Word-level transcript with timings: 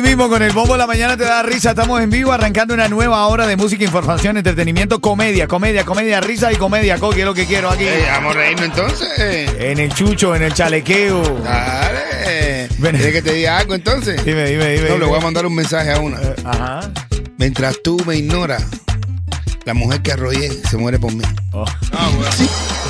Así 0.00 0.08
mismo, 0.08 0.30
con 0.30 0.42
el 0.42 0.52
bombo 0.52 0.72
de 0.72 0.78
la 0.78 0.86
mañana 0.86 1.14
te 1.14 1.24
da 1.24 1.42
risa. 1.42 1.70
Estamos 1.70 2.00
en 2.00 2.08
vivo 2.08 2.32
arrancando 2.32 2.72
una 2.72 2.88
nueva 2.88 3.26
hora 3.26 3.46
de 3.46 3.58
música, 3.58 3.84
información, 3.84 4.38
entretenimiento, 4.38 4.98
comedia, 4.98 5.46
comedia, 5.46 5.84
comedia, 5.84 6.22
risa 6.22 6.50
y 6.50 6.56
comedia. 6.56 6.96
Coqui, 6.96 7.20
es 7.20 7.26
lo 7.26 7.34
que 7.34 7.44
quiero 7.44 7.68
aquí. 7.68 7.84
Eh, 7.84 8.06
vamos 8.08 8.34
a 8.34 8.38
reírnos 8.38 8.64
entonces. 8.64 9.50
En 9.58 9.78
el 9.78 9.92
chucho, 9.92 10.34
en 10.34 10.44
el 10.44 10.54
chalequeo. 10.54 11.40
Dale. 11.44 12.68
Ven. 12.78 12.96
¿Quieres 12.96 13.12
que 13.12 13.20
te 13.20 13.34
diga 13.34 13.58
algo 13.58 13.74
entonces? 13.74 14.24
Dime, 14.24 14.46
dime, 14.46 14.70
dime. 14.70 14.88
No, 14.88 14.94
le 14.94 14.96
dime. 15.00 15.04
voy 15.04 15.18
a 15.18 15.22
mandar 15.22 15.44
un 15.44 15.54
mensaje 15.54 15.92
a 15.92 15.98
una. 15.98 16.16
Eh, 16.16 16.34
Ajá. 16.46 16.80
Mientras 17.36 17.76
tú 17.84 18.02
me 18.06 18.16
ignoras, 18.16 18.64
la 19.66 19.74
mujer 19.74 20.00
que 20.00 20.12
arrollé 20.12 20.50
se 20.50 20.78
muere 20.78 20.98
por 20.98 21.12
mí. 21.12 21.24
Oh. 21.52 21.66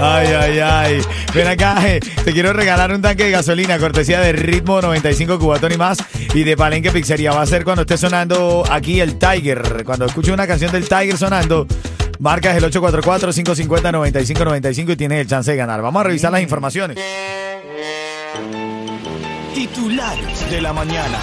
Ay, 0.00 0.28
ay, 0.28 0.60
ay. 0.60 1.00
Ven 1.34 1.46
acá, 1.46 1.76
eh, 1.86 2.00
te 2.24 2.32
quiero 2.32 2.52
regalar 2.52 2.92
un 2.92 3.02
tanque 3.02 3.24
de 3.24 3.30
gasolina, 3.30 3.78
cortesía 3.78 4.20
de 4.20 4.32
Ritmo 4.32 4.80
95 4.80 5.38
Cubatón 5.38 5.72
y 5.72 5.76
más. 5.76 5.98
Y 6.34 6.42
de 6.42 6.56
Palenque 6.56 6.90
Pizzería. 6.90 7.32
Va 7.32 7.42
a 7.42 7.46
ser 7.46 7.64
cuando 7.64 7.82
esté 7.82 7.98
sonando 7.98 8.64
aquí 8.70 9.00
el 9.00 9.18
Tiger. 9.18 9.84
Cuando 9.84 10.06
escuche 10.06 10.32
una 10.32 10.46
canción 10.46 10.72
del 10.72 10.88
Tiger 10.88 11.18
sonando, 11.18 11.66
marcas 12.18 12.56
el 12.56 12.64
844-550-9595 12.64 14.92
y 14.92 14.96
tienes 14.96 15.20
el 15.20 15.26
chance 15.26 15.50
de 15.50 15.56
ganar. 15.56 15.82
Vamos 15.82 16.00
a 16.00 16.04
revisar 16.04 16.32
las 16.32 16.42
informaciones. 16.42 16.98
Titulares 19.54 20.50
de 20.50 20.60
la 20.60 20.72
mañana. 20.72 21.18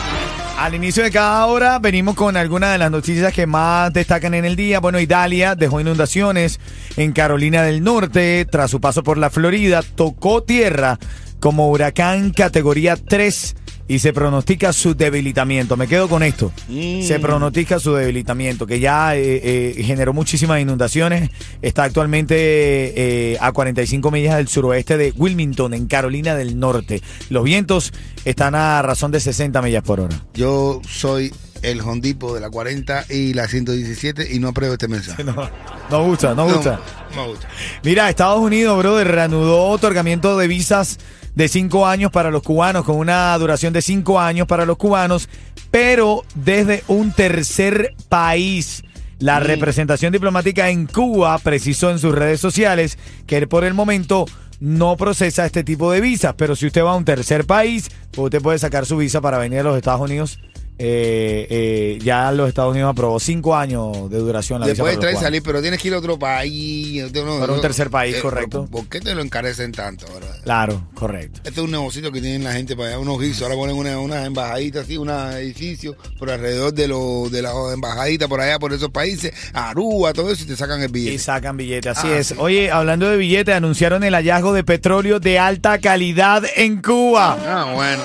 Al 0.58 0.74
inicio 0.74 1.04
de 1.04 1.12
cada 1.12 1.46
hora 1.48 1.80
venimos 1.80 2.16
con 2.16 2.38
algunas 2.38 2.72
de 2.72 2.78
las 2.78 2.90
noticias 2.90 3.34
que 3.34 3.46
más 3.46 3.92
destacan 3.92 4.34
en 4.34 4.46
el 4.46 4.56
día. 4.56 4.80
Bueno, 4.80 5.00
Italia 5.02 5.54
dejó 5.54 5.82
inundaciones 5.82 6.62
en 6.96 7.12
Carolina 7.12 7.62
del 7.62 7.84
Norte 7.84 8.48
tras 8.50 8.72
su 8.72 8.80
paso 8.80 9.04
por 9.04 9.18
la 9.18 9.30
Florida. 9.30 9.84
Tocó 9.84 10.44
tierra 10.44 10.98
como 11.42 11.70
huracán 11.70 12.32
categoría 12.32 12.96
3 12.96 13.56
y 13.88 14.00
se 14.00 14.14
pronostica 14.14 14.74
su 14.74 14.96
debilitamiento. 14.96 15.78
Me 15.78 15.88
quedo 15.88 16.10
con 16.10 16.24
esto. 16.24 16.52
Se 16.68 17.20
pronostica 17.20 17.80
su 17.80 17.94
debilitamiento, 17.94 18.66
que 18.66 18.80
ya 18.80 19.16
eh, 19.16 19.42
eh, 19.78 19.84
generó 19.84 20.14
muchísimas 20.14 20.60
inundaciones. 20.60 21.30
Está 21.62 21.84
actualmente 21.84 22.36
eh, 22.36 23.38
a 23.40 23.52
45 23.52 24.12
millas 24.12 24.38
del 24.38 24.48
suroeste 24.48 24.98
de 24.98 25.14
Wilmington, 25.16 25.74
en 25.74 25.88
Carolina 25.88 26.36
del 26.36 26.60
Norte. 26.60 27.02
Los 27.30 27.44
vientos 27.44 27.94
están 28.26 28.56
a 28.56 28.82
razón 28.82 29.12
de 29.12 29.20
60 29.20 29.62
millas 29.62 29.84
por 29.84 30.00
hora. 30.00 30.20
Yo 30.34 30.82
soy 30.88 31.32
el 31.62 31.82
Hondipo 31.82 32.34
de 32.34 32.42
la 32.42 32.50
40 32.50 33.06
y 33.10 33.34
la 33.34 33.48
117 33.48 34.34
y 34.34 34.40
no 34.40 34.50
apruebo 34.50 34.74
este 34.74 34.88
mensaje. 34.88 35.24
No, 35.36 35.50
no 35.90 36.04
gusta, 36.06 36.36
no 36.36 36.46
gusta. 36.46 36.80
No, 37.16 37.24
me 37.24 37.28
gusta. 37.30 37.48
Mira, 37.84 38.10
Estados 38.10 38.40
Unidos, 38.40 38.78
brother, 38.78 39.08
reanudó 39.08 39.66
otorgamiento 39.70 40.38
de 40.38 40.48
visas 40.48 41.00
de 41.36 41.48
cinco 41.48 41.86
años 41.86 42.12
para 42.12 42.32
los 42.32 42.42
cubanos, 42.42 42.86
con 42.86 42.98
una 42.98 43.38
duración 43.38 43.74
de 43.74 43.82
cinco 43.82 44.20
años 44.20 44.48
para 44.48 44.66
los 44.66 44.78
cubanos, 44.78 45.30
pero 45.72 46.24
desde 46.34 46.84
un 46.88 47.12
tercer 47.12 47.94
país. 48.10 48.84
La 49.20 49.40
representación 49.40 50.12
diplomática 50.12 50.70
en 50.70 50.88
Cuba 50.88 51.38
precisó 51.40 51.90
en 51.90 52.00
sus 52.00 52.14
redes 52.14 52.42
sociales 52.42 52.98
que 53.28 53.48
por 53.48 53.64
el 53.64 53.74
momento 53.74 54.26
no 54.60 54.98
procesa 54.98 55.46
este 55.46 55.64
tipo 55.64 55.92
de 55.92 56.02
visas, 56.02 56.34
pero 56.38 56.56
si 56.56 56.68
usted 56.68 56.84
va 56.84 56.92
a 56.92 56.96
un 56.96 57.06
tercer 57.06 57.46
país, 57.46 57.90
usted 58.18 58.42
puede 58.42 58.60
sacar 58.60 58.86
su 58.86 58.98
visa 58.98 59.22
para 59.22 59.38
venir 59.38 59.60
a 59.60 59.64
los 59.64 59.78
Estados 59.78 60.02
Unidos. 60.02 60.40
Eh, 60.78 61.48
eh, 61.50 62.00
ya 62.04 62.32
los 62.34 62.50
Estados 62.50 62.72
Unidos 62.74 62.92
aprobó 62.92 63.18
cinco 63.20 63.56
años 63.56 64.10
de 64.10 64.18
duración 64.18 64.60
la 64.60 64.66
visa 64.66 64.74
Después 64.84 64.96
y 64.96 64.98
cubanos. 64.98 65.22
salir, 65.22 65.42
pero 65.42 65.62
tienes 65.62 65.82
que 65.82 65.88
ir 65.88 65.94
a 65.94 66.00
otro 66.00 66.20
país. 66.20 67.12
no, 67.14 67.24
no, 67.26 67.40
Para 67.40 67.54
un 67.54 67.62
tercer 67.62 67.90
país, 67.90 68.18
Eh, 68.18 68.22
correcto. 68.22 68.68
¿Por 68.70 68.86
qué 68.88 69.00
te 69.00 69.16
lo 69.16 69.22
encarecen 69.22 69.72
tanto? 69.72 70.06
Claro, 70.44 70.84
correcto. 70.94 71.40
Este 71.46 71.60
es 71.62 71.66
un 71.66 71.72
negocito 71.72 72.12
que 72.12 72.20
tienen 72.20 72.44
la 72.44 72.52
gente 72.54 72.76
para 72.76 72.90
allá, 72.90 73.00
unos 73.00 73.20
guisos. 73.22 73.44
Ahora 73.44 73.56
ponen 73.56 73.76
una- 73.78 74.00
unas 74.00 74.26
embajaditas 74.28 74.84
así, 74.84 74.98
un 74.98 75.10
edificio 75.10 75.96
por 76.20 76.30
alrededor 76.30 76.74
de, 76.74 76.88
lo, 76.90 77.30
de 77.30 77.42
las 77.42 77.54
embajaditas 77.74 78.28
por 78.28 78.42
allá, 78.42 78.60
por 78.60 78.74
esos 78.74 78.90
países, 78.90 79.32
Aruba, 79.54 80.12
todo 80.12 80.32
eso, 80.32 80.44
y 80.44 80.48
te 80.48 80.56
sacan 80.58 80.82
el 80.82 80.90
Y 80.90 80.92
billete. 80.92 81.20
sacan 81.20 81.56
billetes, 81.56 81.98
así 81.98 82.08
Ah, 82.12 82.18
es. 82.18 82.28
sí. 82.28 82.36
Oye, 82.38 82.70
hablando 82.70 83.10
de 83.10 83.16
billetes, 83.16 83.56
anunciaron 83.56 84.04
el 84.04 84.14
hallazgo 84.14 84.52
de 84.54 84.64
petróleo 84.66 85.20
de 85.22 85.40
alta 85.40 85.78
calidad 85.80 86.44
en 86.58 86.82
Cuba. 86.82 87.38
Ah, 87.48 87.72
bueno. 87.74 88.04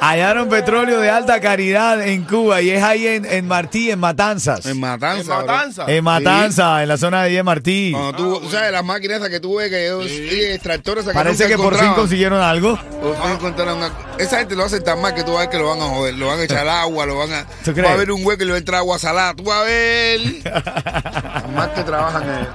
Hallaron 0.00 0.48
petróleo 0.48 1.00
de 1.00 1.10
alta 1.10 1.40
calidad 1.40 2.00
en 2.06 2.22
Cuba 2.24 2.62
y 2.62 2.70
es 2.70 2.82
ahí 2.82 3.06
en, 3.06 3.24
en 3.26 3.46
Martí, 3.46 3.90
en 3.90 3.98
Matanzas. 3.98 4.64
En 4.66 4.80
Matanza. 4.80 5.20
En 5.20 5.26
bro. 5.26 5.36
Matanza. 5.46 5.84
En 5.88 6.04
Matanza, 6.04 6.82
en 6.82 6.88
la 6.88 6.96
zona 6.96 7.20
de 7.22 7.28
ahí 7.28 7.34
de 7.34 7.42
Martí. 7.42 7.92
Cuando 7.92 8.12
tú, 8.14 8.40
tú 8.40 8.50
sabes, 8.50 8.72
las 8.72 8.84
máquinas 8.84 9.18
esas 9.18 9.28
que 9.28 9.40
tú 9.40 9.56
ves, 9.56 9.68
que 9.68 9.86
ellos, 9.86 10.06
sí, 10.06 10.40
extractores 10.44 11.04
Parece 11.04 11.48
que 11.48 11.56
por 11.56 11.76
fin 11.76 11.92
consiguieron 11.94 12.40
algo. 12.40 12.78
Por 13.02 13.14
fin 13.16 13.30
encontraron 13.32 13.78
una- 13.78 13.92
Esa 14.18 14.38
gente 14.38 14.56
lo 14.56 14.64
hace 14.64 14.80
tan 14.80 15.00
mal 15.02 15.14
que 15.14 15.22
tú 15.22 15.32
vas 15.32 15.38
a 15.38 15.40
ver 15.42 15.50
que 15.50 15.58
lo 15.58 15.68
van 15.68 15.80
a 15.80 15.84
joder. 15.88 16.14
Lo 16.14 16.28
van 16.28 16.40
a 16.40 16.42
echar 16.44 16.66
agua, 16.66 17.04
lo 17.06 17.18
van 17.18 17.32
a. 17.32 17.44
¿Tú 17.64 17.70
Va 17.70 17.74
crees? 17.74 17.90
a 17.90 17.92
haber 17.92 18.10
un 18.10 18.24
hueco 18.24 18.42
y 18.42 18.46
le 18.46 18.52
va 18.52 18.56
a 18.56 18.58
entrar 18.58 18.78
agua 18.78 18.98
salada. 18.98 19.34
Tú 19.34 19.44
vas 19.44 19.58
a 19.58 19.62
ver. 19.64 20.20
Mal 21.54 21.72
que 21.74 21.82
trabajan 21.82 22.22
ellos. 22.24 22.48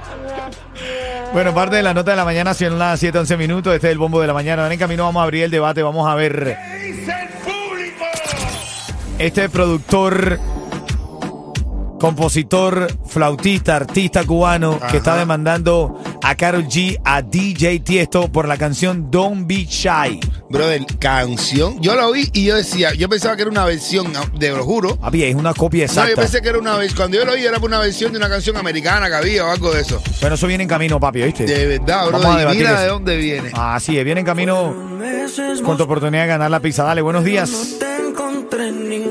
Bueno, 1.32 1.54
parte 1.54 1.76
de 1.76 1.82
la 1.82 1.92
nota 1.94 2.10
de 2.12 2.16
la 2.16 2.24
mañana, 2.24 2.54
son 2.54 2.78
las 2.78 2.98
7, 3.00 3.18
11 3.18 3.36
minutos. 3.36 3.74
Este 3.74 3.88
es 3.88 3.92
el 3.92 3.98
bombo 3.98 4.20
de 4.20 4.26
la 4.26 4.32
mañana. 4.34 4.62
Ahora 4.62 4.72
en 4.74 4.80
camino 4.80 5.04
vamos 5.04 5.20
a 5.20 5.24
abrir 5.24 5.44
el 5.44 5.50
debate. 5.50 5.82
Vamos 5.82 6.08
a 6.08 6.14
ver. 6.14 6.56
Este 9.18 9.48
productor, 9.48 10.38
compositor, 11.98 12.86
flautista, 13.06 13.76
artista 13.76 14.24
cubano 14.24 14.78
que 14.90 14.98
está 14.98 15.16
demandando 15.16 15.98
a 16.22 16.34
Karol 16.34 16.66
G, 16.66 17.00
a 17.02 17.22
DJ 17.22 17.80
Tiesto 17.80 18.28
por 18.30 18.46
la 18.46 18.58
canción 18.58 19.10
Don't 19.10 19.46
Be 19.46 19.64
Shy. 19.64 20.20
Brother, 20.50 20.84
canción. 20.98 21.80
Yo 21.80 21.96
la 21.96 22.06
oí 22.08 22.28
y 22.34 22.44
yo 22.44 22.56
decía, 22.56 22.92
yo 22.94 23.08
pensaba 23.08 23.36
que 23.36 23.42
era 23.42 23.50
una 23.50 23.64
versión, 23.64 24.12
de 24.38 24.50
lo 24.50 24.64
juro. 24.64 24.96
Papi, 24.96 25.24
es 25.24 25.34
una 25.34 25.54
copia 25.54 25.86
No, 25.86 25.92
yo 25.94 26.00
exacta. 26.02 26.20
pensé 26.20 26.42
que 26.42 26.48
era 26.50 26.58
una 26.58 26.76
versión. 26.76 26.96
Cuando 26.98 27.16
yo 27.16 27.24
lo 27.24 27.32
oí 27.32 27.44
era 27.44 27.58
una 27.58 27.78
versión 27.78 28.12
de 28.12 28.18
una 28.18 28.28
canción 28.28 28.56
americana 28.58 29.08
que 29.08 29.14
había 29.14 29.46
o 29.46 29.50
algo 29.50 29.72
de 29.72 29.80
eso. 29.80 30.00
Pero 30.20 30.34
eso 30.34 30.46
viene 30.46 30.64
en 30.64 30.68
camino, 30.68 31.00
papi, 31.00 31.22
¿oíste? 31.22 31.44
De 31.46 31.66
verdad, 31.78 32.04
Vamos 32.12 32.24
a 32.26 32.28
brother. 32.36 32.54
Y 32.54 32.58
mira 32.58 32.72
eso. 32.72 32.80
de 32.82 32.88
dónde 32.88 33.16
viene. 33.16 33.50
Así 33.54 33.98
es, 33.98 34.04
viene 34.04 34.20
en 34.20 34.26
camino 34.26 34.74
con 35.64 35.76
tu 35.78 35.84
oportunidad 35.84 36.22
de 36.22 36.28
ganar 36.28 36.50
la 36.50 36.60
pizza. 36.60 36.84
Dale, 36.84 37.00
buenos 37.00 37.24
días. 37.24 37.76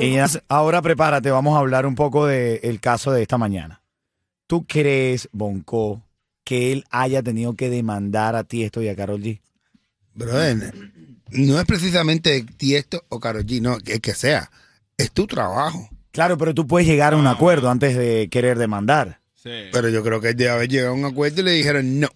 Y 0.02 0.18
ahora 0.50 0.82
prepárate, 0.82 1.32
vamos 1.32 1.56
a 1.56 1.60
hablar 1.60 1.86
un 1.86 1.96
poco 1.96 2.26
del 2.28 2.80
caso 2.80 3.12
de 3.12 3.22
esta 3.22 3.38
mañana. 3.38 3.82
¿Tú 4.48 4.66
crees, 4.66 5.30
Bonco, 5.32 6.02
que 6.44 6.72
él 6.72 6.84
haya 6.92 7.24
tenido 7.24 7.56
que 7.56 7.70
demandar 7.70 8.36
a 8.36 8.44
Tiesto 8.44 8.82
y 8.82 8.88
a 8.90 8.96
Carol 8.96 9.22
G? 9.22 9.40
Brother, 10.14 10.74
no 11.32 11.60
es 11.60 11.66
precisamente 11.66 12.46
Tiesto 12.58 13.04
o 13.10 13.20
Karol 13.20 13.46
G, 13.46 13.62
no, 13.62 13.78
el 13.86 14.02
que 14.02 14.14
sea. 14.14 14.50
Es 14.98 15.12
tu 15.12 15.28
trabajo. 15.28 15.90
Claro, 16.12 16.38
pero 16.38 16.54
tú 16.54 16.66
puedes 16.68 16.88
llegar 16.88 17.14
a 17.14 17.18
un 17.18 17.28
acuerdo 17.28 17.70
antes 17.70 17.98
de 17.98 18.30
querer 18.30 18.58
demandar. 18.58 19.20
Sí. 19.34 19.50
Pero 19.72 19.90
yo 19.90 20.02
creo 20.04 20.22
que 20.22 20.30
él 20.30 20.36
debe 20.38 20.52
haber 20.52 20.70
llegado 20.70 20.92
a 20.92 20.96
un 20.96 21.06
acuerdo 21.06 21.42
y 21.42 21.44
le 21.44 21.52
dijeron 21.52 22.00
no. 22.00 22.08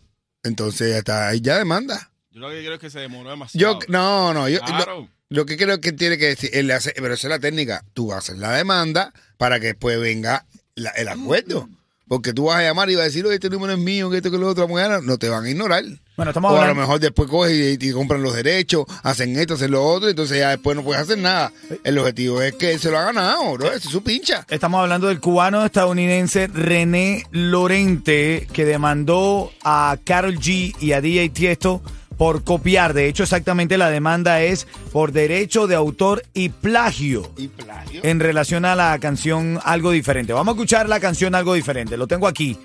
Entonces 0.44 0.96
hasta 0.96 1.28
ahí 1.28 1.42
ya 1.42 1.58
demanda. 1.58 2.12
Yo 2.32 2.40
lo 2.40 2.50
que 2.50 2.60
creo 2.62 2.76
es 2.76 2.80
que 2.80 2.90
se 2.90 3.00
demoró 3.00 3.30
demasiado. 3.32 3.80
Yo, 3.82 3.86
no, 3.90 4.34
no, 4.34 4.48
yo, 4.48 4.60
Claro. 4.62 5.02
lo, 5.02 5.10
lo 5.30 5.46
que 5.46 5.58
creo 5.58 5.80
que 5.80 5.92
tiene 5.92 6.18
que 6.18 6.28
decir, 6.28 6.50
él 6.54 6.68
le 6.68 6.74
hace, 6.74 6.92
pero 6.96 7.14
esa 7.14 7.28
es 7.28 7.30
la 7.30 7.40
técnica. 7.40 7.84
Tú 7.94 8.12
haces 8.14 8.38
la 8.38 8.52
demanda 8.54 9.14
para 9.38 9.60
que 9.60 9.68
después 9.68 10.00
venga 10.00 10.46
la- 10.76 10.90
el 10.92 11.08
acuerdo. 11.08 11.70
Porque 12.08 12.34
tú 12.34 12.46
vas 12.46 12.58
a 12.58 12.64
llamar 12.64 12.90
y 12.90 12.96
vas 12.96 13.04
a 13.04 13.06
decir, 13.06 13.24
oye, 13.28 13.36
este 13.36 13.52
número 13.52 13.74
es 13.74 13.78
mío, 13.78 14.10
que 14.10 14.18
esto, 14.18 14.32
que 14.32 14.40
lo 14.40 14.48
otro, 14.48 14.68
mañana 14.68 15.00
no 15.04 15.20
te 15.20 15.30
van 15.30 15.46
a 15.46 15.50
ignorar. 15.52 15.84
Bueno, 16.18 16.32
estamos 16.32 16.52
o 16.52 16.60
a 16.60 16.68
lo 16.68 16.74
mejor 16.74 17.00
después 17.00 17.30
coges 17.30 17.80
y, 17.80 17.88
y 17.88 17.92
compran 17.92 18.24
los 18.24 18.34
derechos, 18.34 18.86
hacen 19.04 19.38
esto, 19.38 19.54
hacen 19.54 19.70
lo 19.70 19.86
otro, 19.86 20.10
entonces 20.10 20.40
ya 20.40 20.50
después 20.50 20.76
no 20.76 20.84
puedes 20.84 21.04
hacer 21.04 21.20
nada. 21.20 21.52
El 21.84 22.00
objetivo 22.00 22.42
es 22.42 22.56
que 22.56 22.72
él 22.74 22.80
se 22.80 22.90
lo 22.90 22.98
ha 22.98 23.04
ganado, 23.06 23.54
bro. 23.54 23.72
Es 23.72 23.84
su 23.84 24.02
pincha. 24.04 24.44
Estamos 24.50 24.82
hablando 24.82 25.06
del 25.08 25.20
cubano 25.20 25.64
estadounidense 25.64 26.48
René 26.48 27.26
Lorente, 27.32 28.48
que 28.54 28.66
demandó 28.66 29.52
a 29.64 29.96
Carol 30.04 30.40
G 30.40 30.76
y 30.80 30.94
a 30.94 31.02
DJ 31.02 31.30
Tiesto 31.30 31.84
por 32.20 32.44
copiar. 32.44 32.94
De 32.94 33.08
hecho, 33.08 33.24
exactamente 33.24 33.78
la 33.78 33.90
demanda 33.90 34.42
es 34.44 34.68
por 34.92 35.14
derecho 35.14 35.68
de 35.68 35.76
autor 35.76 36.22
y 36.34 36.50
plagio 36.50 37.32
Y 37.38 37.48
plagio. 37.48 38.02
en 38.04 38.20
relación 38.20 38.66
a 38.66 38.76
la 38.76 39.00
canción 39.00 39.58
Algo 39.64 39.92
Diferente. 39.92 40.34
Vamos 40.34 40.52
a 40.52 40.56
escuchar 40.58 40.90
la 40.90 41.00
canción 41.00 41.34
Algo 41.34 41.54
Diferente. 41.54 41.96
Lo 41.96 42.08
tengo 42.08 42.28
aquí. 42.28 42.58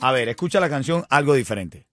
A 0.00 0.12
ver, 0.12 0.30
escucha 0.30 0.60
la 0.60 0.70
canción 0.70 1.04
Algo 1.10 1.34
Diferente. 1.34 1.86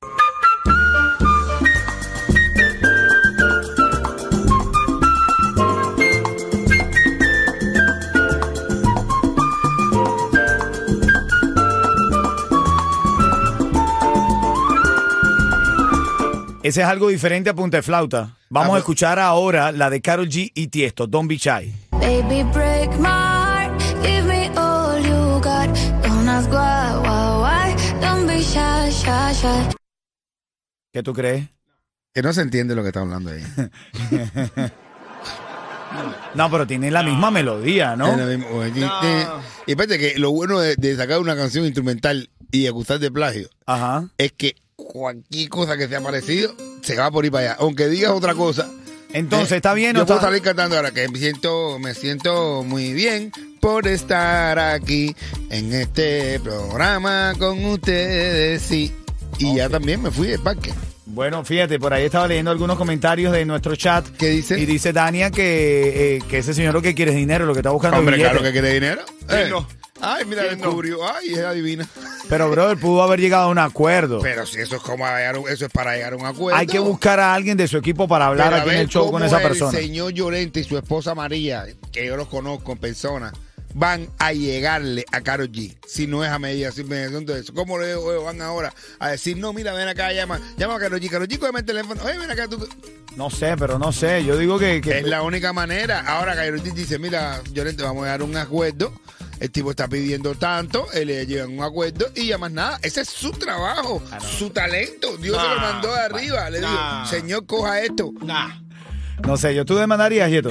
Ese 16.63 16.81
es 16.81 16.87
algo 16.87 17.09
diferente 17.09 17.49
a 17.49 17.53
punta 17.53 17.77
de 17.77 17.83
flauta. 17.83 18.37
Vamos 18.49 18.75
a 18.75 18.79
escuchar 18.79 19.19
ahora 19.19 19.71
la 19.71 19.89
de 19.89 20.01
Carol 20.01 20.29
G 20.29 20.51
y 20.55 20.67
Tiesto, 20.67 21.07
Don't 21.07 21.27
Be 21.29 21.35
Shy. 21.37 21.73
Baby, 21.91 22.43
break 22.53 22.89
my 22.99 23.07
heart. 23.09 23.81
Give 24.01 24.23
me 24.25 24.47
all 24.57 25.01
you 25.03 25.41
got. 25.41 25.67
Don't 26.03 26.27
ask 26.29 26.49
why, 26.49 26.99
why, 27.01 27.41
why. 27.41 27.75
Don't 27.99 28.27
be 28.27 28.41
shy, 28.41 28.89
shy, 28.91 29.33
shy. 29.33 29.75
¿Qué 30.93 31.03
tú 31.03 31.13
crees? 31.13 31.49
Que 32.13 32.21
no 32.21 32.31
se 32.31 32.41
entiende 32.41 32.75
lo 32.75 32.81
que 32.83 32.89
está 32.89 33.01
hablando 33.01 33.31
ahí. 33.31 33.43
No, 36.33 36.49
pero 36.49 36.65
tiene 36.65 36.89
la 36.89 37.03
misma 37.03 37.29
melodía, 37.29 37.95
¿no? 37.95 38.07
Es 38.07 38.17
lo 38.17 38.25
mismo. 38.25 38.47
Oye, 38.57 38.81
No. 38.81 39.03
eh, 39.03 39.27
Y 39.67 39.71
espérate 39.73 39.99
que 39.99 40.17
lo 40.17 40.31
bueno 40.31 40.57
de, 40.59 40.75
de 40.75 40.95
sacar 40.95 41.19
una 41.19 41.35
canción 41.35 41.65
instrumental 41.65 42.31
y 42.51 42.65
acusar 42.65 42.97
de 42.97 43.11
plagio 43.11 43.47
Ajá. 43.67 44.09
es 44.17 44.31
que 44.31 44.55
cualquier 44.93 45.49
cosa 45.49 45.75
que 45.75 45.87
sea 45.87 46.01
parecido 46.01 46.53
se 46.83 46.95
va 46.95 47.09
por 47.09 47.25
ir 47.25 47.31
para 47.31 47.45
allá. 47.53 47.57
Aunque 47.59 47.87
digas 47.87 48.11
otra 48.11 48.35
cosa. 48.35 48.69
Entonces, 49.11 49.51
eh, 49.53 49.55
¿está 49.57 49.73
bien 49.73 49.95
o 49.95 49.99
Yo 50.01 50.05
puedo 50.05 50.19
está- 50.19 50.27
salir 50.29 50.43
cantando 50.43 50.75
ahora 50.75 50.91
que 50.91 51.07
me 51.09 51.17
siento, 51.17 51.79
me 51.79 51.95
siento 51.95 52.63
muy 52.63 52.93
bien 52.93 53.31
por 53.59 53.87
estar 53.87 54.57
aquí 54.59 55.15
en 55.49 55.73
este 55.73 56.39
programa 56.41 57.33
con 57.39 57.63
ustedes. 57.65 58.61
Sí. 58.61 58.93
Y 59.39 59.55
ya 59.55 59.67
también 59.67 59.99
me 60.01 60.11
fui 60.11 60.27
del 60.27 60.41
parque. 60.41 60.71
Bueno, 61.05 61.43
fíjate, 61.43 61.79
por 61.79 61.91
ahí 61.93 62.05
estaba 62.05 62.27
leyendo 62.27 62.51
algunos 62.51 62.77
comentarios 62.77 63.33
de 63.33 63.45
nuestro 63.45 63.75
chat. 63.75 64.07
¿Qué 64.17 64.29
dice? 64.29 64.59
Y 64.59 64.65
dice 64.65 64.93
Dania 64.93 65.31
que, 65.31 66.17
eh, 66.17 66.21
que 66.29 66.37
ese 66.39 66.53
señor 66.53 66.73
lo 66.73 66.81
que 66.83 66.93
quiere 66.95 67.11
es 67.11 67.17
dinero, 67.17 67.45
lo 67.45 67.53
que 67.53 67.59
está 67.59 67.71
buscando 67.71 67.97
es 67.97 67.99
Hombre, 67.99 68.15
billete. 68.17 68.31
claro 68.31 68.43
que 68.45 68.51
quiere 68.51 68.73
dinero. 68.73 69.01
Eh. 69.29 69.51
Ay, 70.01 70.25
mira, 70.25 70.43
descubrió. 70.43 70.99
Ay, 71.07 71.33
es 71.33 71.39
adivina. 71.39 71.87
Pero, 72.29 72.49
brother, 72.49 72.77
pudo 72.77 73.03
haber 73.03 73.19
llegado 73.19 73.43
a 73.43 73.47
un 73.49 73.57
acuerdo. 73.59 74.19
Pero 74.21 74.45
si 74.45 74.59
eso 74.59 74.77
es 74.77 74.81
como 74.81 75.05
llegar 75.05 75.35
eso 75.49 75.65
es 75.65 75.71
para 75.71 75.95
llegar 75.95 76.13
a 76.13 76.15
un 76.15 76.25
acuerdo. 76.25 76.57
Hay 76.57 76.67
que 76.67 76.79
buscar 76.79 77.19
a 77.19 77.33
alguien 77.33 77.57
de 77.57 77.67
su 77.67 77.77
equipo 77.77 78.07
para 78.07 78.27
hablar 78.27 78.49
Pero 78.51 78.61
aquí 78.61 78.69
en 78.71 78.77
el 78.77 78.87
show 78.87 79.11
con 79.11 79.23
esa 79.23 79.39
persona. 79.39 79.77
El 79.77 79.85
señor 79.85 80.11
Llorente 80.13 80.61
y 80.61 80.63
su 80.63 80.77
esposa 80.77 81.13
María, 81.15 81.65
que 81.91 82.05
yo 82.05 82.15
los 82.15 82.27
conozco 82.27 82.71
en 82.71 82.77
persona, 82.77 83.31
van 83.75 84.07
a 84.19 84.33
llegarle 84.33 85.05
a 85.11 85.21
Karol 85.21 85.51
G. 85.51 85.75
Si 85.87 86.07
no 86.07 86.23
es 86.23 86.29
a 86.31 86.39
de 87.33 87.39
eso. 87.39 87.53
¿Cómo 87.53 87.77
le 87.79 87.95
oye, 87.95 88.23
van 88.23 88.41
ahora 88.41 88.73
a 88.99 89.09
decir, 89.09 89.37
no, 89.37 89.51
mira, 89.53 89.73
ven 89.73 89.87
acá, 89.87 90.11
llama, 90.13 90.39
llama 90.57 90.75
a 90.75 90.79
Karol 90.79 90.99
G. 90.99 91.09
Karol 91.09 91.27
G, 91.27 91.39
cógeme 91.39 91.59
el 91.59 91.65
teléfono. 91.65 92.01
Oye, 92.03 92.17
ven 92.17 92.31
acá, 92.31 92.47
tú. 92.47 92.67
No 93.15 93.29
sé, 93.29 93.55
pero 93.57 93.77
no 93.77 93.91
sé. 93.91 94.23
Yo 94.23 94.37
digo 94.37 94.57
que... 94.59 94.81
que- 94.81 94.99
Es 94.99 95.05
la 95.05 95.21
única 95.23 95.53
manera. 95.53 96.01
Ahora 96.01 96.35
Karol 96.35 96.61
G 96.61 96.73
dice, 96.73 96.99
mira, 96.99 97.41
Llorente, 97.51 97.83
vamos 97.83 98.03
a 98.03 98.05
llegar 98.05 98.21
a 98.21 98.23
un 98.23 98.37
acuerdo. 98.37 98.93
El 99.39 99.51
tipo 99.51 99.71
está 99.71 99.87
pidiendo 99.87 100.35
tanto, 100.35 100.85
él 100.93 101.07
le 101.07 101.25
llevan 101.25 101.57
un 101.57 101.63
acuerdo 101.63 102.05
y 102.15 102.27
ya 102.27 102.37
más 102.37 102.51
nada. 102.51 102.79
Ese 102.81 103.01
es 103.01 103.09
su 103.09 103.31
trabajo, 103.31 104.01
su 104.37 104.49
talento. 104.51 105.17
Dios 105.17 105.35
se 105.41 105.43
lo 105.49 105.55
Nah, 105.55 105.61
mandó 105.73 105.93
de 105.93 105.99
arriba. 105.99 106.49
Le 106.49 106.59
digo, 106.59 106.71
nah. 106.71 107.05
señor, 107.05 107.45
coja 107.45 107.81
esto. 107.81 108.11
Nah. 108.21 108.59
No 109.27 109.35
sé, 109.37 109.53
yo 109.55 109.65
tú 109.65 109.75
demandarías, 109.75 110.29
Yeto. 110.29 110.49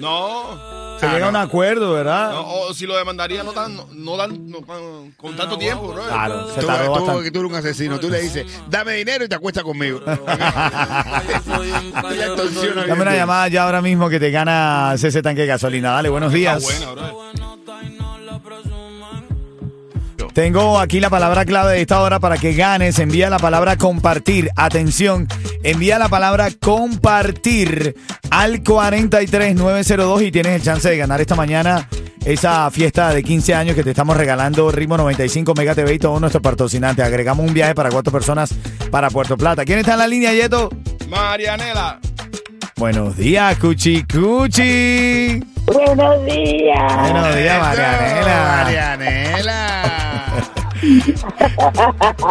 No. 0.00 0.74
Se 1.00 1.08
llega 1.08 1.26
a 1.26 1.28
un 1.28 1.36
acuerdo, 1.36 1.92
¿verdad? 1.92 2.30
No, 2.32 2.46
O 2.48 2.72
si 2.74 2.86
lo 2.86 2.96
demandaría, 2.96 3.42
no 3.42 3.52
tan, 3.52 3.74
no, 3.76 3.86
no, 3.92 4.16
con, 4.62 5.10
con 5.12 5.36
tanto 5.36 5.58
tiempo, 5.58 5.88
bro. 5.88 6.04
Claro, 6.06 6.54
se 6.54 6.60
Tú, 6.60 6.66
tardó 6.66 6.84
tú, 6.86 6.92
bastante. 6.92 7.24
que 7.24 7.30
tú 7.32 7.40
eres 7.40 7.50
un 7.50 7.56
asesino. 7.58 7.98
Tú 8.00 8.08
le 8.08 8.20
dices, 8.22 8.46
dame 8.70 8.92
dinero 8.94 9.24
y 9.24 9.28
te 9.28 9.34
acuestas 9.34 9.64
conmigo. 9.64 10.00
Dame 12.86 13.02
una 13.02 13.14
llamada 13.14 13.48
ya 13.48 13.64
ahora 13.64 13.82
mismo 13.82 14.08
que 14.08 14.20
te 14.20 14.30
gana 14.30 14.92
ese 14.94 15.20
tanque 15.22 15.42
de 15.42 15.46
gasolina. 15.48 15.90
Dale, 15.92 16.08
buenos 16.08 16.32
días. 16.32 16.62
Buena, 16.62 16.90
bro. 16.92 17.53
Tengo 20.34 20.80
aquí 20.80 20.98
la 20.98 21.10
palabra 21.10 21.44
clave 21.44 21.74
de 21.74 21.80
esta 21.80 22.00
hora 22.02 22.18
para 22.18 22.36
que 22.36 22.54
ganes. 22.54 22.98
Envía 22.98 23.30
la 23.30 23.38
palabra 23.38 23.76
compartir. 23.76 24.50
Atención, 24.56 25.28
envía 25.62 25.96
la 25.98 26.08
palabra 26.08 26.48
compartir 26.60 27.94
al 28.30 28.64
43902 28.64 30.22
y 30.22 30.32
tienes 30.32 30.56
el 30.56 30.62
chance 30.62 30.90
de 30.90 30.96
ganar 30.96 31.20
esta 31.20 31.36
mañana 31.36 31.88
esa 32.24 32.68
fiesta 32.72 33.10
de 33.10 33.22
15 33.22 33.54
años 33.54 33.76
que 33.76 33.84
te 33.84 33.90
estamos 33.90 34.16
regalando 34.16 34.72
Ritmo 34.72 34.96
95 34.96 35.54
Mega 35.54 35.74
TV 35.74 35.94
y 35.94 35.98
todos 36.00 36.20
nuestros 36.20 36.42
patrocinantes. 36.42 37.04
Agregamos 37.04 37.46
un 37.46 37.54
viaje 37.54 37.76
para 37.76 37.90
cuatro 37.90 38.12
personas 38.12 38.52
para 38.90 39.10
Puerto 39.10 39.36
Plata. 39.36 39.64
¿Quién 39.64 39.78
está 39.78 39.92
en 39.92 39.98
la 39.98 40.08
línea, 40.08 40.32
Yeto? 40.32 40.68
Marianela. 41.08 42.00
Buenos 42.76 43.16
días, 43.16 43.56
Cuchi 43.58 44.02
Cuchi. 44.02 45.44
Buenos 45.66 46.26
días. 46.26 46.96
Buenos 46.98 47.36
días, 47.36 47.60
Marianela. 47.60 48.62
Marianela. 48.64 50.03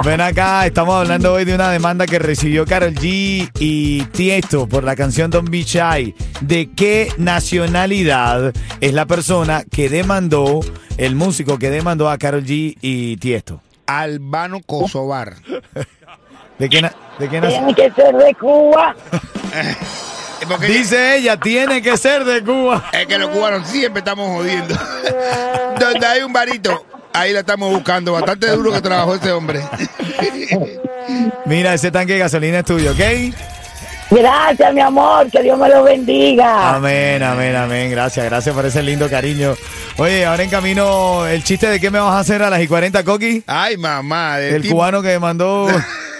Ven 0.03 0.21
acá, 0.21 0.65
estamos 0.65 0.95
hablando 0.95 1.33
hoy 1.33 1.45
de 1.45 1.55
una 1.55 1.69
demanda 1.71 2.05
que 2.05 2.19
recibió 2.19 2.65
Carol 2.65 2.93
G 2.93 3.49
y 3.59 4.01
Tiesto 4.05 4.67
por 4.67 4.83
la 4.83 4.95
canción 4.95 5.31
Don't 5.31 5.49
Be 5.49 5.63
Shy. 5.63 6.15
¿De 6.41 6.69
qué 6.75 7.11
nacionalidad 7.17 8.53
es 8.81 8.93
la 8.93 9.05
persona 9.05 9.63
que 9.69 9.89
demandó, 9.89 10.59
el 10.97 11.15
músico 11.15 11.57
que 11.57 11.69
demandó 11.69 12.09
a 12.09 12.17
Carol 12.17 12.43
G 12.43 12.77
y 12.81 13.17
Tiesto? 13.17 13.61
Albano 13.87 14.59
Kosovar. 14.65 15.35
¿De 16.59 16.69
qué, 16.69 16.81
na- 16.81 16.93
de 17.19 17.29
qué 17.29 17.41
nacionalidad? 17.41 17.75
Tiene 17.75 17.91
que 17.95 18.01
ser 18.01 18.15
de 18.15 18.33
Cuba. 18.35 18.95
Porque 20.47 20.67
Dice 20.67 21.17
ella, 21.17 21.37
tiene 21.39 21.81
que 21.81 21.95
ser 21.95 22.25
de 22.25 22.43
Cuba. 22.43 22.83
es 22.91 23.05
que 23.07 23.17
los 23.17 23.29
cubanos 23.29 23.65
siempre 23.67 23.99
estamos 23.99 24.27
jodiendo. 24.29 24.75
Donde 25.79 26.05
hay 26.05 26.21
un 26.21 26.33
varito, 26.33 26.85
ahí 27.13 27.33
la 27.33 27.39
estamos 27.41 27.71
buscando. 27.71 28.13
Bastante 28.13 28.47
duro 28.47 28.71
que 28.71 28.81
trabajó 28.81 29.15
ese 29.15 29.31
hombre. 29.31 29.61
Mira, 31.45 31.73
ese 31.73 31.91
tanque 31.91 32.13
de 32.13 32.19
gasolina 32.19 32.59
es 32.59 32.65
tuyo, 32.65 32.91
¿ok? 32.91 32.99
Gracias, 34.11 34.73
mi 34.73 34.81
amor. 34.81 35.29
Que 35.31 35.41
Dios 35.41 35.57
me 35.57 35.69
lo 35.69 35.83
bendiga. 35.83 36.75
Amén, 36.75 37.23
amén, 37.23 37.55
amén. 37.55 37.89
Gracias, 37.91 38.25
gracias 38.25 38.53
por 38.53 38.65
ese 38.65 38.83
lindo 38.83 39.09
cariño. 39.09 39.55
Oye, 39.97 40.25
ahora 40.25 40.43
en 40.43 40.49
camino, 40.49 41.25
el 41.25 41.43
chiste 41.43 41.67
de 41.67 41.79
qué 41.79 41.89
me 41.89 41.99
vas 41.99 42.13
a 42.13 42.19
hacer 42.19 42.41
a 42.43 42.49
las 42.49 42.61
y 42.61 42.67
40, 42.67 43.03
Coqui. 43.03 43.43
Ay, 43.47 43.77
mamá. 43.77 44.37
del 44.37 44.55
El 44.55 44.61
tipo- 44.63 44.75
cubano 44.75 45.01
que 45.01 45.09
demandó. 45.09 45.67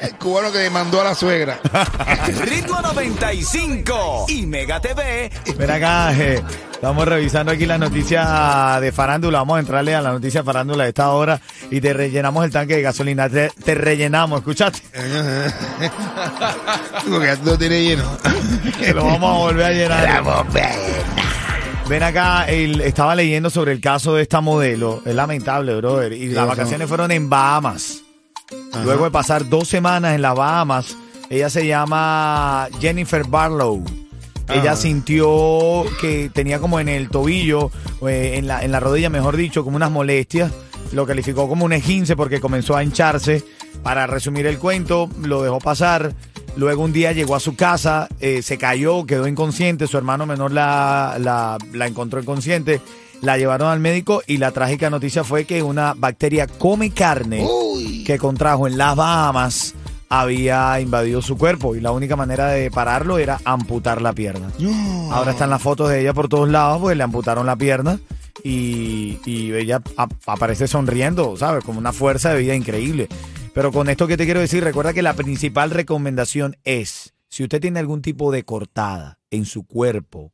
el 0.00 0.14
cubano 0.18 0.52
que 0.52 0.58
demandó 0.58 1.00
a 1.00 1.04
la 1.04 1.14
suegra. 1.14 1.58
Ritmo 2.44 2.80
95 2.80 4.26
y 4.28 4.46
Mega 4.46 4.80
TV. 4.80 5.30
Ven 5.56 5.70
acá, 5.70 6.12
eh, 6.16 6.42
estamos 6.72 7.06
revisando 7.06 7.52
aquí 7.52 7.66
las 7.66 7.78
noticias 7.78 8.80
de 8.80 8.92
farándula. 8.92 9.38
Vamos 9.38 9.56
a 9.56 9.60
entrarle 9.60 9.94
a 9.94 10.00
la 10.02 10.12
noticia 10.12 10.40
de 10.40 10.44
farándula 10.44 10.84
de 10.84 10.90
esta 10.90 11.10
hora 11.10 11.40
y 11.70 11.80
te 11.80 11.92
rellenamos 11.92 12.44
el 12.44 12.50
tanque 12.50 12.76
de 12.76 12.82
gasolina. 12.82 13.28
Te, 13.28 13.50
te 13.64 13.74
rellenamos, 13.74 14.40
¿escuchaste? 14.40 14.80
Porque 17.08 17.26
ya 17.26 17.36
lo 17.44 17.58
tiene 17.58 17.82
lleno. 17.82 18.04
Te 18.78 18.92
lo 18.94 19.04
vamos 19.04 19.34
a 19.34 19.38
volver 19.38 19.64
a 19.66 19.70
llenar. 19.72 20.44
Ven 21.88 22.02
acá, 22.04 22.44
el- 22.48 22.80
estaba 22.82 23.14
leyendo 23.16 23.50
sobre 23.50 23.72
el 23.72 23.80
caso 23.80 24.14
de 24.14 24.22
esta 24.22 24.40
modelo. 24.40 25.02
Es 25.04 25.14
lamentable, 25.14 25.74
brother. 25.74 26.12
Y 26.12 26.28
las 26.28 26.46
vacaciones 26.46 26.88
fueron 26.88 27.10
en 27.10 27.28
Bahamas. 27.28 28.02
Luego 28.84 29.04
de 29.04 29.10
pasar 29.10 29.48
dos 29.48 29.68
semanas 29.68 30.14
en 30.14 30.22
las 30.22 30.34
Bahamas, 30.34 30.96
Ella 31.28 31.48
se 31.48 31.66
llama 31.66 32.68
Jennifer 32.80 33.24
Barlow. 33.24 33.84
Ella 34.48 34.74
sintió 34.74 35.84
que 36.00 36.28
tenía 36.32 36.58
como 36.58 36.80
en 36.80 36.88
el 36.88 37.08
tobillo, 37.08 37.70
eh, 38.08 38.34
en, 38.36 38.48
la, 38.48 38.64
en 38.64 38.72
la 38.72 38.80
rodilla, 38.80 39.08
mejor 39.08 39.36
dicho, 39.36 39.62
como 39.62 39.76
unas 39.76 39.92
molestias. 39.92 40.50
Lo 40.92 41.06
calificó 41.06 41.48
como 41.48 41.64
un 41.64 41.72
esguince 41.72 42.16
porque 42.16 42.40
comenzó 42.40 42.76
a 42.76 42.82
hincharse. 42.82 43.44
Para 43.84 44.08
resumir 44.08 44.46
el 44.46 44.58
cuento, 44.58 45.08
lo 45.22 45.42
dejó 45.42 45.60
pasar. 45.60 46.14
Luego 46.56 46.82
un 46.82 46.92
día 46.92 47.12
llegó 47.12 47.36
a 47.36 47.40
su 47.40 47.54
casa, 47.54 48.08
eh, 48.18 48.42
se 48.42 48.58
cayó, 48.58 49.06
quedó 49.06 49.28
inconsciente. 49.28 49.86
Su 49.86 49.96
hermano 49.98 50.26
menor 50.26 50.50
la, 50.50 51.16
la, 51.20 51.56
la 51.72 51.86
encontró 51.86 52.20
inconsciente. 52.20 52.80
La 53.22 53.36
llevaron 53.36 53.68
al 53.68 53.80
médico 53.80 54.22
y 54.26 54.38
la 54.38 54.50
trágica 54.50 54.88
noticia 54.88 55.24
fue 55.24 55.44
que 55.44 55.62
una 55.62 55.94
bacteria 55.94 56.46
come 56.46 56.90
carne 56.90 57.46
que 58.06 58.18
contrajo 58.18 58.66
en 58.66 58.78
las 58.78 58.96
Bahamas 58.96 59.74
había 60.08 60.80
invadido 60.80 61.20
su 61.22 61.36
cuerpo 61.36 61.76
y 61.76 61.80
la 61.80 61.92
única 61.92 62.16
manera 62.16 62.48
de 62.48 62.70
pararlo 62.70 63.18
era 63.18 63.38
amputar 63.44 64.00
la 64.00 64.12
pierna. 64.12 64.50
Ahora 65.10 65.32
están 65.32 65.50
las 65.50 65.62
fotos 65.62 65.90
de 65.90 66.00
ella 66.00 66.14
por 66.14 66.28
todos 66.28 66.48
lados, 66.48 66.80
pues 66.80 66.96
le 66.96 67.02
amputaron 67.02 67.46
la 67.46 67.56
pierna 67.56 68.00
y, 68.42 69.18
y 69.24 69.52
ella 69.52 69.82
aparece 70.26 70.66
sonriendo, 70.66 71.36
¿sabes? 71.36 71.62
Como 71.62 71.78
una 71.78 71.92
fuerza 71.92 72.32
de 72.32 72.40
vida 72.40 72.54
increíble. 72.54 73.06
Pero 73.52 73.70
con 73.70 73.88
esto 73.88 74.06
que 74.06 74.16
te 74.16 74.24
quiero 74.24 74.40
decir, 74.40 74.64
recuerda 74.64 74.94
que 74.94 75.02
la 75.02 75.14
principal 75.14 75.70
recomendación 75.70 76.56
es, 76.64 77.14
si 77.28 77.42
usted 77.42 77.60
tiene 77.60 77.80
algún 77.80 78.00
tipo 78.00 78.32
de 78.32 78.44
cortada 78.44 79.18
en 79.30 79.44
su 79.44 79.64
cuerpo, 79.66 80.32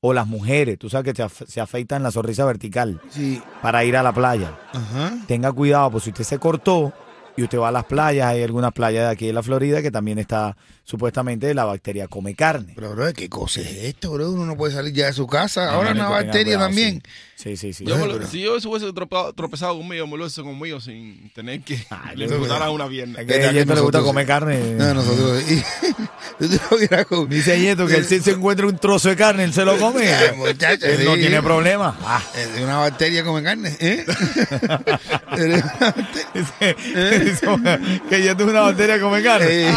o 0.00 0.12
las 0.12 0.26
mujeres, 0.26 0.78
tú 0.78 0.88
sabes 0.90 1.12
que 1.14 1.28
se, 1.28 1.46
se 1.46 1.60
afeitan 1.60 2.02
la 2.02 2.10
sonrisa 2.10 2.44
vertical 2.44 3.00
Sí. 3.10 3.42
para 3.62 3.82
ir 3.84 3.96
a 3.96 4.02
la 4.02 4.12
playa 4.12 4.56
Ajá. 4.72 5.14
tenga 5.26 5.50
cuidado, 5.52 5.90
pues 5.92 6.04
si 6.04 6.10
usted 6.10 6.24
se 6.24 6.38
cortó 6.38 6.92
y 7.36 7.42
usted 7.42 7.58
va 7.58 7.68
a 7.68 7.72
las 7.72 7.84
playas, 7.84 8.28
hay 8.28 8.42
algunas 8.42 8.72
playas 8.72 9.04
de 9.06 9.10
aquí 9.12 9.26
de 9.26 9.32
la 9.32 9.42
Florida 9.42 9.82
que 9.82 9.90
también 9.90 10.18
está 10.18 10.56
supuestamente 10.84 11.52
la 11.52 11.64
bacteria 11.64 12.06
come 12.08 12.34
carne. 12.34 12.72
Pero, 12.76 12.92
bro, 12.94 13.12
¿qué 13.12 13.28
cosa 13.28 13.60
es 13.60 13.66
esto, 13.84 14.12
bro? 14.12 14.30
Uno 14.30 14.46
no 14.46 14.56
puede 14.56 14.72
salir 14.72 14.92
ya 14.94 15.06
de 15.06 15.12
su 15.12 15.26
casa. 15.26 15.72
Ahora 15.72 15.90
una 15.90 16.08
bacteria 16.08 16.54
cuidado, 16.54 16.66
también. 16.66 17.02
Sí, 17.34 17.56
sí, 17.56 17.72
sí. 17.72 17.84
Yo 17.84 17.96
sí. 17.96 18.00
me 18.02 18.06
lo- 18.06 18.26
si 18.26 18.40
yo 18.40 18.58
se 18.60 18.68
hubiese 18.68 18.92
tropezado, 18.92 19.32
tropezado 19.32 19.76
conmigo, 19.76 20.06
me 20.06 20.16
lo 20.16 20.26
hice 20.26 20.42
conmigo 20.42 20.80
sin 20.80 21.28
tener 21.34 21.60
que 21.62 21.78
Ay, 21.90 22.16
le 22.16 22.26
a 22.26 22.70
una 22.70 22.88
pierna. 22.88 23.20
Es 23.20 23.26
que 23.26 23.40
¿Qué 23.40 23.46
a 23.46 23.52
Yeto 23.52 23.74
le 23.74 23.80
gusta 23.80 24.00
comer 24.00 24.26
carne. 24.26 24.58
No, 24.74 24.94
nosotros. 24.94 25.42
y- 25.50 25.62
comido. 27.08 27.26
Dice 27.26 27.60
Yeto 27.60 27.86
que 27.86 27.96
él 27.96 28.04
si 28.04 28.20
se 28.20 28.30
encuentra 28.30 28.66
un 28.66 28.78
trozo 28.78 29.08
de 29.08 29.16
carne, 29.16 29.44
él 29.44 29.52
se 29.52 29.64
lo 29.64 29.76
come. 29.78 30.08
Ay, 30.08 30.36
muchacho, 30.36 30.86
él 30.86 31.04
no 31.04 31.14
sí. 31.14 31.20
tiene 31.20 31.42
problema. 31.42 31.98
Ah. 32.02 32.22
Es 32.34 32.60
una 32.62 32.78
bacteria 32.78 33.24
come 33.24 33.42
carne, 33.42 33.76
¿eh? 33.80 34.04
Una 37.46 37.78
que 38.08 38.22
Yeto 38.22 38.44
es 38.44 38.50
una 38.50 38.60
bacteria 38.62 39.00
come 39.00 39.22
carne. 39.22 39.68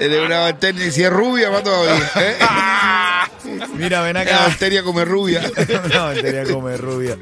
Eres 0.00 0.26
una 0.26 0.40
bacteria. 0.40 0.86
Y 0.86 0.90
si 0.90 1.02
es 1.02 1.10
rubia, 1.10 1.50
va 1.50 1.62
todavía. 1.62 2.10
¿eh? 2.16 2.36
Mira, 3.76 4.02
ven 4.02 4.14
La 4.14 4.20
acá. 4.20 4.38
bacteria 4.46 4.82
come 4.82 5.04
rubia. 5.04 5.42
Una 5.84 6.02
bacteria 6.04 6.44
come 6.44 6.76
rubia. 6.76 7.16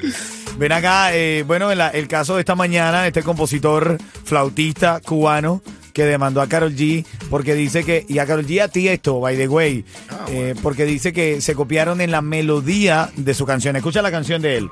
Ven 0.57 0.71
acá, 0.71 1.13
eh, 1.13 1.43
bueno, 1.45 1.71
el, 1.71 1.81
el 1.81 2.07
caso 2.07 2.35
de 2.35 2.41
esta 2.41 2.55
mañana, 2.55 3.05
este 3.07 3.23
compositor 3.23 3.97
flautista 4.23 4.99
cubano 5.03 5.61
que 5.93 6.05
demandó 6.05 6.41
a 6.41 6.47
Carol 6.47 6.75
G 6.75 7.05
porque 7.29 7.53
dice 7.53 7.83
que, 7.83 8.05
y 8.07 8.17
a 8.19 8.25
Carol 8.25 8.45
G 8.47 8.61
a 8.61 8.67
ti 8.67 8.87
esto, 8.87 9.19
by 9.19 9.37
the 9.37 9.47
way, 9.47 9.85
eh, 10.29 10.55
porque 10.61 10.85
dice 10.85 11.13
que 11.13 11.39
se 11.41 11.53
copiaron 11.53 12.01
en 12.01 12.11
la 12.11 12.21
melodía 12.21 13.09
de 13.15 13.33
su 13.33 13.45
canción. 13.45 13.75
Escucha 13.75 14.01
la 14.01 14.09
canción 14.11 14.41
de 14.41 14.57
él. 14.57 14.69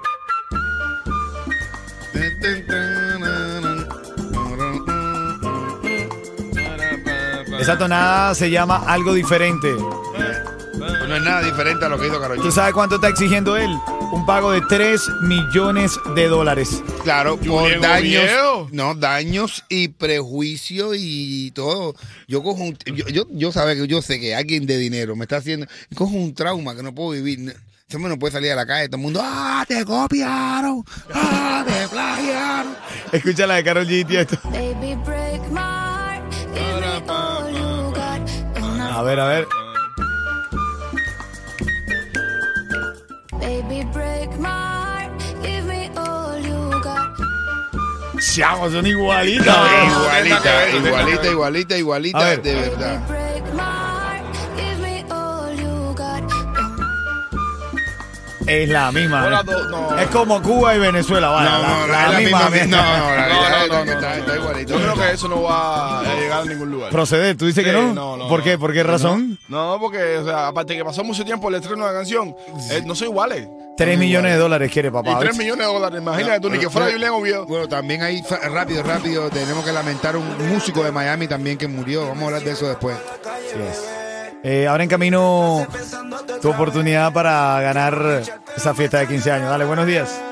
Esa 7.62 7.78
tonada 7.78 8.34
se 8.34 8.50
llama 8.50 8.84
Algo 8.88 9.14
Diferente. 9.14 9.70
No 9.72 11.16
es 11.16 11.22
nada 11.22 11.44
diferente 11.44 11.86
a 11.86 11.90
lo 11.90 12.00
que 12.00 12.08
hizo 12.08 12.20
Karol 12.20 12.42
¿Tú 12.42 12.52
sabes 12.52 12.74
cuánto 12.74 12.96
está 12.96 13.10
exigiendo 13.10 13.56
él? 13.56 13.70
Un 14.12 14.26
pago 14.26 14.52
de 14.52 14.62
3 14.62 15.00
millones 15.22 16.00
de 16.16 16.28
dólares. 16.28 16.82
Claro, 17.04 17.38
por 17.38 17.68
Diego 17.68 17.84
daños, 17.84 18.24
Viejo. 18.24 18.68
no, 18.72 18.96
daños 18.96 19.64
y 19.70 19.90
prejuicios 19.90 20.96
y 20.98 21.52
todo. 21.52 21.94
Yo 22.28 22.42
cojo 22.42 22.64
un, 22.64 22.76
yo, 22.96 23.08
yo, 23.10 23.28
yo 23.30 23.52
sabe 23.52 23.76
que 23.76 23.86
yo 23.86 24.02
sé 24.02 24.20
que 24.20 24.34
alguien 24.34 24.66
de 24.66 24.80
dinero 24.80 25.16
me 25.16 25.26
está 25.26 25.38
haciendo, 25.38 25.68
cojo 25.94 26.16
un 26.16 26.34
trauma 26.34 26.76
que 26.76 26.82
no 26.82 26.96
puedo 26.96 27.12
vivir. 27.12 27.56
Ese 27.88 27.98
hombre 27.98 28.10
no 28.10 28.18
puede 28.18 28.32
salir 28.32 28.52
a 28.52 28.56
la 28.56 28.66
calle, 28.66 28.88
todo 28.88 28.98
el 28.98 29.04
mundo, 29.04 29.22
ah, 29.24 29.64
te 29.68 29.86
copiaron, 29.86 30.84
ah, 31.14 31.64
te 31.68 31.88
plagiaron. 31.90 32.76
Escucha 33.12 33.46
la 33.46 33.56
de 33.56 33.64
Carol 33.64 33.86
G, 33.88 34.08
tío. 34.08 34.20
esto. 34.22 34.40
Baby, 34.46 34.96
break 35.06 35.42
my 35.52 35.91
A 39.02 39.04
ver, 39.04 39.20
a 39.20 39.28
ver. 39.28 39.48
Baby, 43.40 43.84
break 43.92 44.30
my 44.38 44.48
heart. 44.48 45.12
Give 45.42 45.66
me 45.66 45.90
all 45.98 46.38
you 46.38 46.70
got. 46.84 47.10
Chavo, 48.20 48.70
son 48.70 48.86
igualitas. 48.86 49.48
igualita, 49.88 50.70
igualita, 50.78 51.28
igualita, 51.32 51.74
A 51.74 51.78
igualita, 51.80 52.20
ver. 52.20 52.42
de 52.44 52.54
verdad. 52.54 53.02
Es 58.48 58.70
la 58.70 58.92
misma. 58.92 59.26
Hola, 59.26 59.42
¿eh? 59.42 59.44
do- 59.46 59.70
no. 59.70 59.98
Es 60.00 60.08
como 60.08 60.42
Cuba 60.42 60.76
y 60.76 60.80
Venezuela, 60.80 61.30
vaya. 61.30 61.50
No, 61.52 61.62
no, 61.62 61.88
la, 61.88 62.06
es 62.06 62.12
la 62.12 62.20
misma, 62.20 62.40
no, 62.40 62.50
no, 62.50 63.16
la- 63.16 63.28
No, 63.28 63.50
no, 63.50 63.68
no, 63.68 63.86
no, 63.86 63.92
está- 63.92 64.10
no. 64.10 64.16
está 64.22 64.36
igualito. 64.36 64.74
Yo 64.74 64.80
creo 64.80 64.94
que 64.96 65.12
eso 65.14 65.28
no 65.28 65.42
va 65.44 66.00
a 66.00 66.16
llegar 66.16 66.42
a 66.42 66.46
ningún 66.46 66.72
lugar. 66.72 66.90
Proceder, 66.92 67.38
¿tú 67.38 67.46
dices 67.46 67.64
que 67.64 67.72
Sí, 67.72 67.76
no? 67.78 67.94
no, 67.94 68.18
no, 68.18 68.28
¿Por 68.28 68.40
no. 68.40 68.44
qué? 68.44 68.58
¿Por 68.58 68.74
qué 68.74 68.84
razón? 68.84 69.38
No, 69.48 69.78
porque, 69.80 70.18
o 70.18 70.26
sea, 70.26 70.48
aparte 70.48 70.76
que 70.76 70.84
pasó 70.84 71.04
mucho 71.04 71.24
tiempo 71.24 71.50
el 71.50 71.56
estreno 71.56 71.86
de 71.86 71.92
la 71.94 71.98
canción, 71.98 72.36
eh, 72.72 72.82
no 72.86 72.96
son 72.96 73.08
iguales. 73.10 73.48
3 73.78 73.98
millones 73.98 74.34
de 74.34 74.38
dólares 74.38 74.72
quiere 74.72 74.90
Y 74.90 74.92
papá. 74.92 75.18
3 75.20 75.30
¿ves? 75.32 75.38
millones 75.40 75.66
de 75.68 75.74
dólares, 75.74 76.02
imagínate 76.02 76.40
tú, 76.40 76.50
ni 76.50 76.60
que 76.60 76.70
fuera 76.70 76.92
Julián 76.92 77.14
Oviedo. 77.14 77.46
Bueno, 77.46 77.68
también 77.68 78.02
ahí, 78.04 78.22
rápido, 78.52 78.84
rápido, 78.84 79.30
tenemos 79.30 79.64
que 79.66 79.72
lamentar 79.72 80.16
un 80.18 80.50
músico 80.50 80.84
de 80.84 80.92
Miami 80.92 81.28
también 81.28 81.58
que 81.58 81.68
murió. 81.68 82.08
Vamos 82.08 82.24
a 82.24 82.26
hablar 82.28 82.44
de 82.44 82.52
eso 82.52 82.68
después. 82.68 82.96
Así 82.98 83.60
es. 83.60 84.01
Eh, 84.44 84.68
ahora 84.68 84.84
en 84.84 84.90
camino 84.90 85.68
tu 86.42 86.50
oportunidad 86.50 87.14
para 87.14 87.62
ganar 87.62 88.24
esa 88.56 88.74
fiesta 88.74 89.00
de 89.00 89.08
15 89.08 89.32
años. 89.32 89.50
Dale, 89.50 89.66
buenos 89.66 89.86
días. 89.86 90.31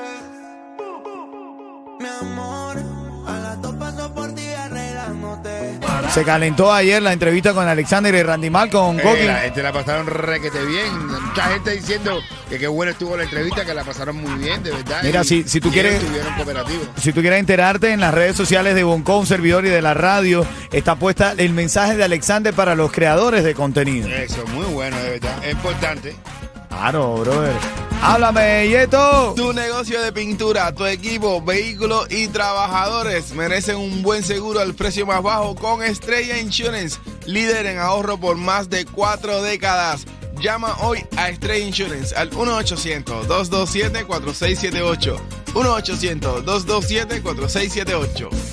Se 6.12 6.24
calentó 6.24 6.72
ayer 6.72 7.00
la 7.00 7.12
entrevista 7.12 7.54
con 7.54 7.68
Alexander 7.68 8.12
y 8.12 8.22
Randy 8.22 8.50
Mal 8.50 8.68
con 8.68 8.98
Eh, 8.98 9.24
la 9.26 9.36
gente 9.40 9.62
la 9.62 9.72
pasaron 9.72 10.08
requete 10.08 10.64
bien. 10.64 11.06
Mucha 11.06 11.44
gente 11.44 11.70
diciendo 11.70 12.20
que 12.48 12.58
qué 12.58 12.66
bueno 12.66 12.90
estuvo 12.90 13.16
la 13.16 13.22
entrevista, 13.22 13.64
que 13.64 13.72
la 13.74 13.84
pasaron 13.84 14.16
muy 14.16 14.34
bien, 14.42 14.60
de 14.64 14.72
verdad. 14.72 15.00
Mira, 15.04 15.20
Y- 15.20 15.24
si- 15.24 15.44
si 15.44 15.60
tú 15.60 15.70
quieres-. 15.70 16.02
Si 17.00 17.12
tú 17.12 17.20
quieres 17.20 17.38
enterarte 17.38 17.92
en 17.92 18.00
las 18.00 18.12
redes 18.12 18.36
sociales 18.36 18.74
de 18.74 18.82
Bonco, 18.82 19.18
un 19.18 19.26
servidor 19.26 19.64
y 19.66 19.68
de 19.68 19.82
la 19.82 19.94
radio, 19.94 20.44
está 20.72 20.96
puesta 20.96 21.32
el 21.36 21.52
mensaje 21.52 21.96
de 21.96 22.02
Alexander 22.02 22.52
para 22.54 22.74
los 22.74 22.90
creadores 22.90 23.44
de 23.44 23.54
contenido. 23.54 24.08
Eso, 24.08 24.44
muy 24.48 24.66
bueno, 24.66 24.96
de 24.98 25.10
verdad. 25.10 25.44
Es 25.44 25.52
importante. 25.52 26.16
Claro, 26.70 27.14
brother. 27.18 27.52
Háblame, 28.02 28.66
Yeto. 28.68 29.34
Tu 29.36 29.52
negocio 29.52 30.00
de 30.00 30.10
pintura, 30.10 30.74
tu 30.74 30.86
equipo, 30.86 31.42
vehículos 31.42 32.06
y 32.10 32.28
trabajadores 32.28 33.34
merecen 33.34 33.76
un 33.76 34.00
buen 34.02 34.24
seguro 34.24 34.60
al 34.60 34.72
precio 34.74 35.04
más 35.04 35.22
bajo 35.22 35.54
con 35.54 35.82
Estrella 35.82 36.38
Insurance, 36.38 36.98
líder 37.26 37.66
en 37.66 37.76
ahorro 37.78 38.18
por 38.18 38.38
más 38.38 38.70
de 38.70 38.86
cuatro 38.86 39.42
décadas. 39.42 40.06
Llama 40.40 40.74
hoy 40.80 41.04
a 41.16 41.28
Estrella 41.28 41.66
Insurance 41.66 42.16
al 42.16 42.30
1-800-227-4678. 42.30 45.20
1-800-227-4678. 45.52 48.49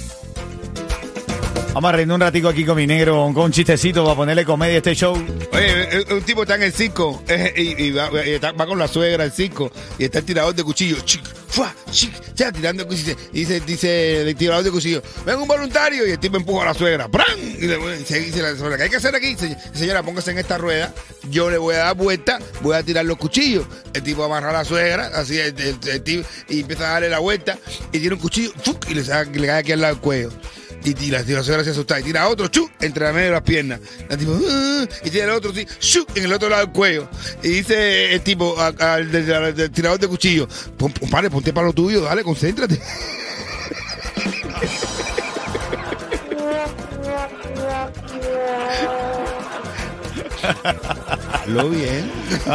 Vamos 1.77 1.89
a 1.89 1.91
reírnos 1.91 2.15
un 2.15 2.22
ratico 2.22 2.48
aquí 2.48 2.65
con 2.65 2.75
mi 2.75 2.88
negro, 2.88 3.29
con 3.36 3.43
un 3.43 3.51
chistecito 3.51 4.03
para 4.03 4.15
ponerle 4.15 4.43
comedia 4.43 4.74
a 4.74 4.77
este 4.77 4.96
show. 4.96 5.13
Oye, 5.13 6.00
eh, 6.00 6.05
un 6.12 6.24
tipo 6.24 6.41
está 6.41 6.55
en 6.55 6.63
el 6.63 6.74
circo 6.74 7.22
eh, 7.27 7.53
y, 7.77 7.91
va, 7.91 8.10
con 8.65 8.79
la 8.79 8.88
suegra 8.88 9.24
al 9.24 9.31
circo 9.31 9.72
y 10.00 10.05
está 10.05 10.17
el 10.17 10.25
tirador 10.25 10.55
de 10.55 10.63
cuchillo. 10.63 10.98
Chic, 11.05 11.22
fua, 11.48 11.72
chic, 11.91 12.12
ya 12.34 12.51
tirando 12.51 12.81
el 12.81 12.89
cuchillo. 12.89 13.15
Y 13.31 13.41
dice, 13.41 13.60
dice 13.60 14.22
el 14.22 14.36
tirador 14.36 14.63
de 14.63 14.72
cuchillo, 14.72 15.03
ven 15.24 15.36
un 15.36 15.48
voluntario 15.48 16.07
y 16.07 16.10
el 16.13 16.17
tipo 16.17 16.38
empuja 16.38 16.63
a 16.63 16.65
la 16.69 16.74
suegra. 16.74 17.07
¡Pran! 17.10 17.38
Y 17.38 17.67
le 17.67 17.77
dice, 18.00 18.22
dice 18.22 18.41
la 18.41 18.55
suegra, 18.55 18.77
¿qué 18.77 18.84
hay 18.86 18.89
que 18.89 18.96
hacer 18.98 19.13
aquí? 19.15 19.36
Se- 19.36 19.55
Señora, 19.75 20.01
póngase 20.01 20.31
en 20.31 20.39
esta 20.39 20.57
rueda, 20.57 20.91
yo 21.29 21.51
le 21.51 21.60
voy 21.60 21.75
a 21.75 21.79
dar 21.79 21.96
vuelta, 21.96 22.39
voy 22.62 22.75
a 22.75 22.81
tirar 22.81 23.05
los 23.05 23.17
cuchillos. 23.17 23.67
El 23.93 24.01
tipo 24.01 24.24
amarra 24.24 24.50
a 24.50 24.53
la 24.53 24.65
suegra, 24.65 25.12
así 25.13 25.38
el, 25.38 25.53
tipo, 26.03 26.27
y 26.50 26.62
empieza 26.62 26.89
a 26.89 26.93
darle 26.93 27.10
la 27.10 27.19
vuelta 27.19 27.55
y 27.91 28.00
tiene 28.00 28.15
un 28.15 28.19
cuchillo 28.19 28.51
¡fuc! 28.63 28.89
y 28.89 28.96
le, 28.96 29.03
le 29.03 29.48
cae 29.48 29.60
aquí 29.60 29.74
al 29.74 29.81
lado 29.81 29.93
del 29.93 30.01
cuello 30.01 30.31
y 30.88 31.12
la 31.12 31.24
tipa 31.24 31.44
se 31.44 31.53
a 31.53 31.60
asustar 31.60 32.00
y 32.00 32.03
tira 32.03 32.27
otro, 32.29 32.48
chu, 32.48 32.70
entre 32.79 33.06
la 33.06 33.13
medio 33.13 33.27
de 33.27 33.32
las 33.34 33.41
piernas. 33.41 33.79
Ah", 34.10 34.15
y 35.03 35.10
tira 35.10 35.25
al 35.25 35.32
otro, 35.32 35.51
chu, 35.79 36.06
en 36.15 36.24
el 36.24 36.34
otro 36.34 36.48
lado 36.50 36.65
del 36.65 36.74
cuello. 36.74 37.10
Y 37.44 37.50
dice 37.50 38.13
el 38.13 38.22
tipo 38.22 38.56
al, 38.60 39.12
tirador 39.74 40.00
de 40.00 40.08
cuchillo, 40.08 40.48
pon, 40.77 40.91
pare, 41.12 41.29
ponte 41.29 41.51
para 41.51 41.67
lo 41.67 41.74
tuyo, 41.74 42.01
dale, 42.01 42.24
concéntrate. 42.24 42.79
lo 51.48 51.70
bien. 51.70 52.12